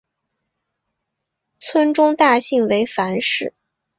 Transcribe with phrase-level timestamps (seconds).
[1.59, 3.53] 村中的大姓为樊氏。